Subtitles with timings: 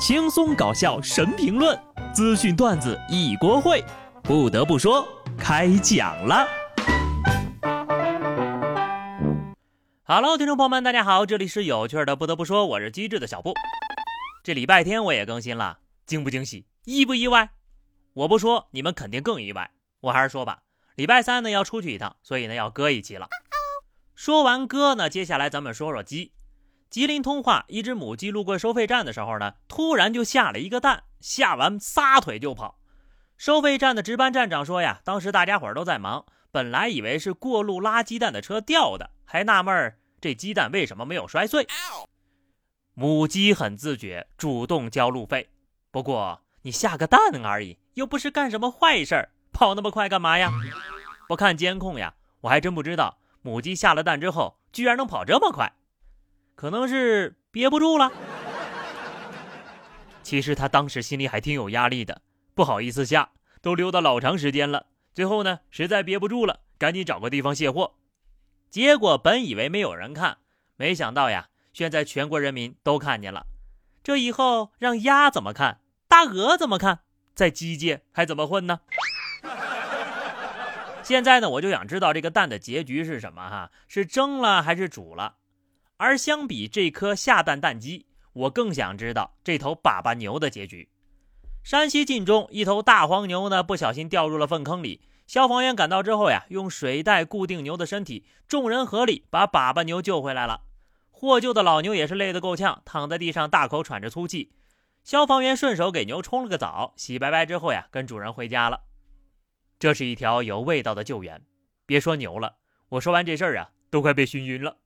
[0.00, 1.78] 轻松搞笑神评论，
[2.14, 3.84] 资讯段子一锅烩。
[4.22, 6.48] 不得不说，开讲了。
[10.04, 12.16] Hello，听众朋友们，大家好，这里是有趣的。
[12.16, 13.52] 不得不说，我是机智的小布。
[14.42, 17.50] 这礼拜天我也更新了，惊不惊喜，意不意外？
[18.14, 19.70] 我不说，你们肯定更意外。
[20.00, 20.60] 我还是说吧，
[20.94, 23.28] 礼拜三呢要出去一趟，所以呢要割一期了。
[24.14, 26.32] 说完割呢，接下来咱们说说鸡。
[26.90, 32.80] 吉林通化一只母鸡路过收费站的时候呢，突然就下了一个蛋，下完撒腿就跑。
[33.36, 41.68] 收费站的值班站长说呀，当时大家伙都在忙，本来以为是过路拉鸡蛋的车掉的，还纳闷这鸡蛋为什么没有摔碎。
[42.94, 45.48] 母鸡很自觉，主动交路费。
[45.92, 50.50] 不过你下个蛋而已，又不是干什么坏事儿，跑那么快干嘛呀？
[51.28, 55.72] 不看监控呀，我还真不知道母鸡下了蛋之后居然能跑这么快。
[56.60, 58.12] 可能是憋不住了。
[60.22, 62.20] 其实他当时心里还挺有压力的，
[62.54, 63.30] 不好意思下，
[63.62, 64.84] 都溜达老长时间了。
[65.14, 67.94] 最后呢，实在憋不住了，赶紧找个地方卸货。
[68.68, 70.36] 结果本以为没有人看，
[70.76, 73.46] 没想到呀，现在全国人民都看见了。
[74.02, 75.80] 这以后让鸭怎么看？
[76.08, 77.00] 大鹅怎么看？
[77.34, 78.80] 在鸡界还怎么混呢？
[81.02, 83.70] 现在呢，我就想知道这个蛋的结局是什么哈？
[83.88, 85.36] 是蒸了还是煮了？
[86.00, 90.88] 而相比这颗下蛋蛋鸡，我更想知道这头粑粑牛的结局。
[91.62, 95.02] 山西晋中一头大黄牛呢，不小心掉入了粪坑里。
[95.26, 100.62] 消防员赶到之后呀，用水袋固定牛的身体，众人合力把粑粑牛救回来了。
[101.10, 104.52] 获救的老牛也是累得够呛，躺在地上大口喘着粗气。
[105.04, 108.80] 消防员顺手给牛冲了个澡，洗白白之后呀，跟主人回家了。
[109.78, 111.42] 这是一条有味道的救援。
[111.84, 112.56] 别说牛了，
[112.88, 114.78] 我说完这事儿啊，都快被熏晕了。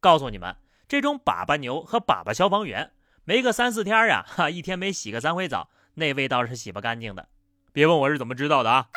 [0.00, 0.56] 告诉你们，
[0.88, 2.92] 这种粑粑牛和粑粑消防员，
[3.24, 7.28] 没个三四天呀，哈，一天没洗个三回澡，那味道是洗不干净的。
[7.72, 8.88] 别问我是怎么知道的啊，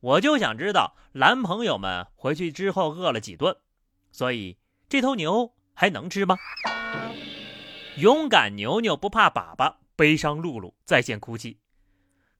[0.00, 3.56] 我就想知道男朋友们回去之后饿了几顿。
[4.12, 6.36] 所以这头牛还能吃吗？
[7.96, 11.60] 勇敢牛牛不怕粑粑，悲伤露露在线哭泣。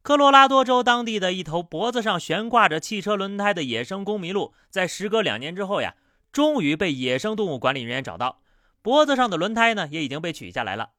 [0.02, 5.94] 科罗拉多州当地的一头脖子上悬挂着汽车轮胎的野生公麋鹿，在时隔两年之后呀。
[6.36, 8.42] 终于被野生动物管理人员找到，
[8.82, 10.90] 脖子上的轮胎呢也已经被取下来了。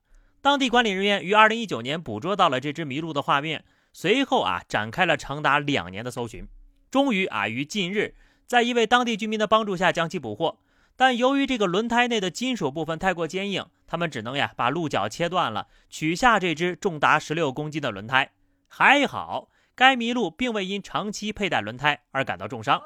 [0.41, 6.47] 当地管理人员于二零一九年捕捉到了这只麋鹿的画面，随后啊展开了长达两年的搜寻，
[6.89, 8.15] 终于啊于近日
[8.47, 10.57] 在一位当地居民的帮助下将其捕获。
[10.95, 18.31] 但由于这个轮胎内的金属部分太过坚硬，他们只能呀把鹿角切断了，取下这只重达十六公斤的轮胎。
[18.67, 22.81] 还好，该麋鹿并未因长期佩戴轮胎而感到重伤。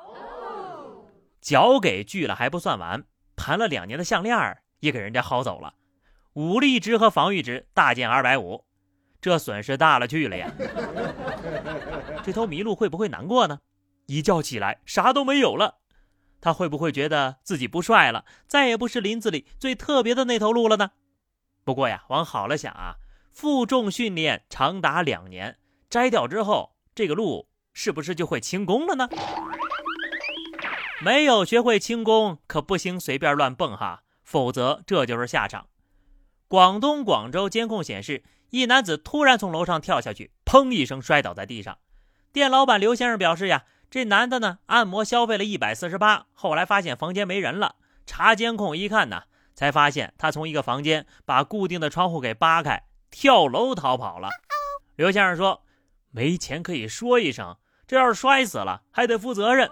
[1.42, 3.04] 脚给锯了还不算完，
[3.36, 5.74] 盘了两年的项链也给人家薅走了，
[6.34, 8.64] 武力值和防御值大减二百五，
[9.20, 10.52] 这损失大了去了呀！
[12.24, 13.60] 这头麋鹿会不会难过呢？
[14.06, 15.80] 一觉起来啥都没有了，
[16.40, 20.92] 他会不会觉得自己不帅了，再也不是林子里最特别的那头鹿了呢？
[21.64, 22.96] 不过呀，往好了想啊，
[23.32, 25.58] 负重训练长达两年，
[25.90, 29.10] 摘掉之后，这个鹿是不是就会轻功了呢？
[31.04, 35.66] 没有学会轻功，可不行随便乱蹦哈，否则这就是下场。
[36.48, 41.80] 广东广州监控显示，一男子突然从楼上跳下去，砰一声摔倒在地上。
[42.32, 49.24] 店老板刘先生表示呀，这男的呢按摩消费了一百四十八，后来发现房间没人了，查监控一看呢，
[49.56, 54.30] 才发现他从一个房间把固定的窗户给扒开，跳楼逃跑了。
[54.98, 55.64] 刘先生说，
[56.12, 57.58] 没钱可以说一声，
[57.88, 59.68] 这要是摔死了还得负责任。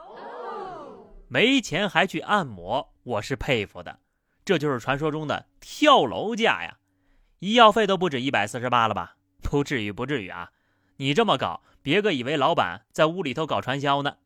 [1.32, 4.00] 没钱还去按摩，我是佩服的。
[4.44, 6.80] 这就是传说中的跳楼价呀！
[7.38, 9.16] 医药费都不止一百四十八了吧？
[9.44, 10.50] 不至于，不至于啊！
[10.98, 14.18] 你这么搞，别个以为老板在屋里头搞传销呢。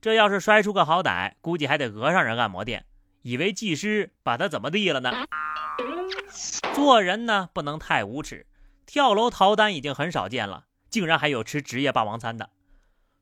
[0.00, 2.86] 这要是摔出个好歹，估计还得讹上人按摩店，
[3.20, 5.12] 以为技师把他怎么地了呢？
[6.72, 8.46] 做人呢，不能太无耻。
[8.86, 12.48] 跳楼逃单已经很少见了，竟然还有吃职业霸王餐的。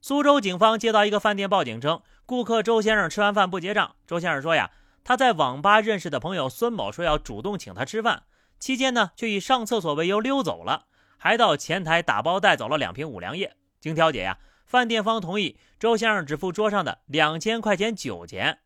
[0.00, 2.00] 苏州警方接到一个饭店报警称。
[2.26, 3.94] 顾客周先生吃完饭不结账。
[4.04, 4.72] 周先生说呀，
[5.04, 8.24] 他在网吧认识的朋友孙某说要主动请他吃饭，
[8.58, 10.86] 期间呢却以上厕所为由溜走了，
[11.16, 13.56] 还到前台打包带走了两瓶五粮液。
[13.80, 18.58] 经调解呀，饭店方同意周先生只付桌上的两千块钱酒钱。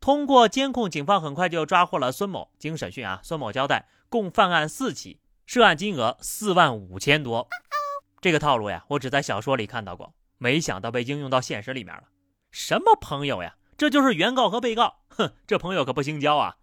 [0.00, 2.50] 通过监控，警方很快就抓获了孙某。
[2.58, 7.48] 经审讯啊，孙某交代，共犯案四起，涉案金额四万五千多。
[8.20, 12.02] 这个套路呀，我只在小说里看到过，没想到被应用到现实里面了。
[12.54, 13.56] 什么朋友呀？
[13.76, 14.98] 这就是原告和被告。
[15.08, 16.54] 哼，这朋友可不兴交啊！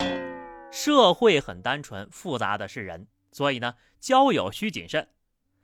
[0.71, 3.07] 社会很单纯，复杂的是人。
[3.33, 5.09] 所以呢，交友需谨慎。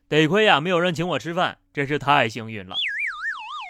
[0.10, 2.76] 得亏呀，没有人请我吃饭，真是太幸运了。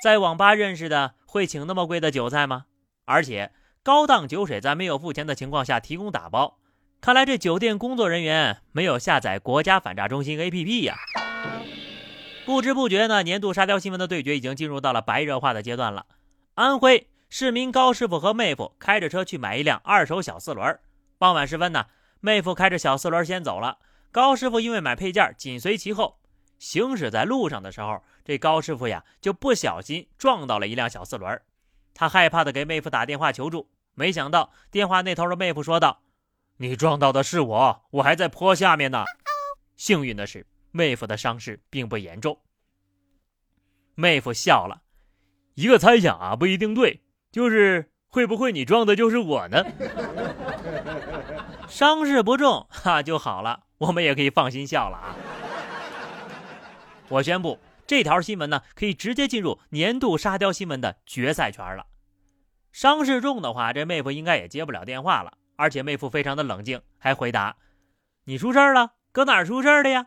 [0.04, 2.66] 在网吧认识的会请那么贵的酒菜吗？
[3.06, 3.52] 而且
[3.84, 6.58] 高档酒水在没有付钱的情况下提供打包，
[7.00, 10.98] 看来这酒店工作人员没有下载国家反诈中心 APP 呀。
[12.48, 16.08] 不知不觉呢，年度沙雕新闻的对决已经进入到了白热化的阶段了。
[16.58, 20.80] 安徽市民高师傅和妹夫开着车去买一辆二手小四轮，
[21.20, 21.86] 傍晚时分呢，
[22.20, 23.78] 妹夫开着小四轮先走了，
[24.12, 26.20] 高师傅因为买配件紧随其后。
[26.58, 31.40] 行驶在路上的时候，这高师傅呀就不小心撞到了一辆小四轮，
[31.94, 36.02] 他害怕的给妹夫打电话求助，没想到电话那头的妹夫说道
[36.58, 39.06] ：“你撞到的是我，我还在坡下面呢。”
[39.78, 42.40] 幸运的是，妹夫的伤势并不严重。
[43.94, 44.82] 妹夫笑了，
[45.58, 47.02] 一个猜想啊不一定对，
[47.32, 49.66] 就是会不会你撞的就是我呢？
[51.68, 55.16] 伤势不重 哈就好了，我们也可以放心笑了啊。
[57.10, 57.58] 我宣布，
[57.88, 61.88] 这条新闻呢，可以直接进入年度沙雕新闻的决赛圈了。
[62.72, 65.34] 伤势重的话，这妹夫应该也接不了电话了。
[65.56, 67.56] 而且妹夫非常的冷静，还回答
[68.26, 68.92] ：“你出事了？
[69.12, 70.06] 搁哪儿出事的呀？”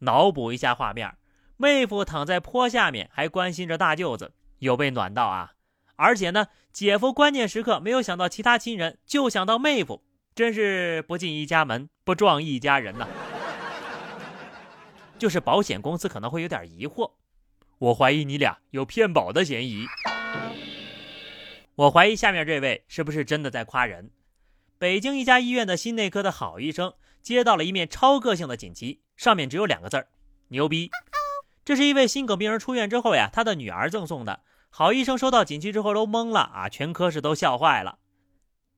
[0.00, 1.16] 脑补一下画面，
[1.64, 5.54] 妹夫躺在坡下面，还关心着大舅子，有被暖到啊！
[5.96, 10.02] 而且呢，姐夫关键时刻没有想到其他亲人，就想到妹夫，
[10.34, 13.08] 真是不进一家门，不撞一家人呐。
[15.18, 17.12] 就是保险公司可能会有点疑惑，
[17.78, 19.86] 我怀疑你俩有骗保的嫌疑。
[21.76, 24.10] 我怀疑下面这位是不是真的在夸人？
[24.78, 30.08] 北京一家医院的心内科的好医生接到了一面超个性的锦旗，上面只有两个字儿：
[30.48, 30.90] 牛逼。
[31.64, 34.40] 这是一位心梗病人出院之后呀，他的女儿赠送的。
[34.70, 37.98] 好医生收到锦旗之后都懵了啊，全科室都笑坏了。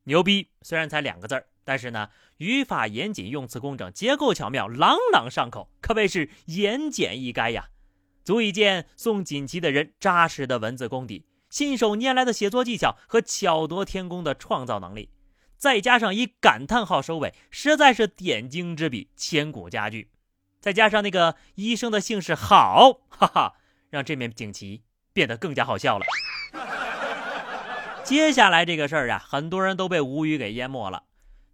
[0.05, 1.47] 牛逼，虽然才两个字儿。
[1.65, 7.71] 但是呢，语法严谨，用词工整，结构巧妙，朗朗上口，可谓是言简意赅呀，
[8.23, 15.11] 足以见送锦旗的人扎实的文字功底、信手拈来的写作技巧和巧夺天工的创造能力，
[15.57, 20.13] 再加上以感叹号收尾，实在是点睛之笔，千古佳句。
[20.67, 23.55] 再加上那个医生的姓氏好，哈哈，
[23.89, 24.83] 让这面锦旗
[25.13, 26.05] 变得更加好笑了。
[28.03, 31.05] 接下来这个事儿啊，很多人都被无语给淹没了。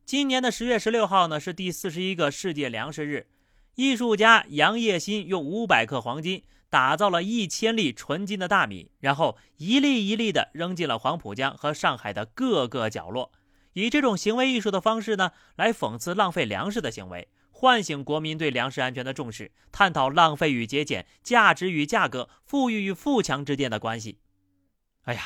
[0.06, 3.26] 今年的十月十六号呢，是第四十一个世界粮食日。
[3.74, 13.30] 艺术家杨业新用五百克黄金打造了一千粒纯金的大米，然后一粒一粒的扔进了黄浦江和上海的各个角落，
[13.74, 17.28] 以这种行为艺术的方式呢，来讽刺浪费粮食的行为，
[17.62, 24.18] 唤醒国民对粮食安全的重视，探讨浪费与节俭、价值与价格、富裕与富强之间的关系。
[25.04, 25.22] 哎呀，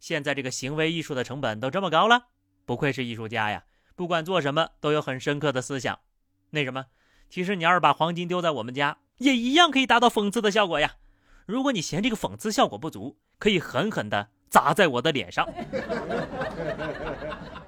[0.00, 2.30] 现在这个行为艺术的成本都这么高了，
[2.66, 3.62] 不愧是艺术家呀！
[3.94, 6.00] 不管做什么都有很深刻的思想，
[6.50, 6.86] 那什么，
[7.30, 10.96] 其实你要是把黄金丢在我们家，也一样可以达到讽刺的效果呀。
[11.46, 15.48] 如果你嫌这个讽刺效果不足，可以狠狠的砸在我的脸上。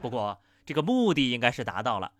[0.00, 0.36] 不过
[0.66, 2.10] 这个目的应该是达到了，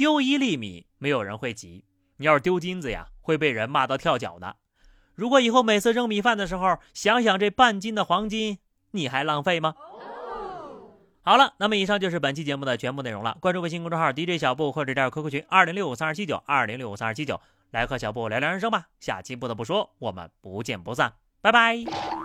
[0.00, 1.84] 丢一粒米没有人会急，
[2.16, 4.56] 你要是丢金子呀，会被人骂到跳脚的。
[5.14, 8.60] 如果以后每次扔米饭的时候，想想这半斤的黄金，
[8.92, 9.74] 你还浪费吗？
[11.20, 13.36] 好了，那么以上就是本期节目的全部内容了。
[13.42, 17.38] 关注微信公众号 DJ 小布或者加入 QQ 群二零六五三二七九二零六五三二七九，
[17.70, 18.86] 来和小布聊聊人生吧。
[19.00, 22.19] 下期不得不说，我们不见不散，拜拜。